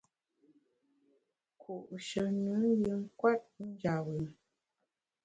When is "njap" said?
3.67-3.99